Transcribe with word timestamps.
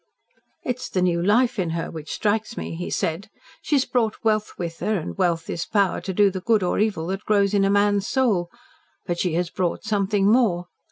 "It 0.63 0.77
is 0.79 0.89
the 0.89 1.03
new 1.03 1.21
life 1.21 1.59
in 1.59 1.69
her 1.77 1.91
which 1.91 2.09
strikes 2.11 2.57
me," 2.57 2.73
he 2.73 2.89
said. 2.89 3.29
"She 3.61 3.75
has 3.75 3.85
brought 3.85 4.23
wealth 4.23 4.53
with 4.57 4.79
her, 4.79 4.97
and 4.97 5.15
wealth 5.15 5.47
is 5.47 5.63
power 5.67 6.01
to 6.01 6.11
do 6.11 6.31
the 6.31 6.41
good 6.41 6.63
or 6.63 6.79
evil 6.79 7.05
that 7.05 7.23
grows 7.23 7.53
in 7.53 7.63
a 7.63 7.69
man's 7.69 8.07
soul; 8.07 8.49
but 9.05 9.19
she 9.19 9.33
has 9.35 9.51
brought 9.51 9.83
something 9.83 10.25
more. 10.25 10.65